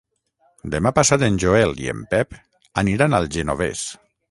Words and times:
Demà 0.75 0.91
passat 0.99 1.25
en 1.27 1.37
Joel 1.43 1.75
i 1.83 1.91
en 1.95 2.01
Pep 2.15 2.35
aniran 2.85 3.17
al 3.21 3.31
Genovés. 3.39 3.87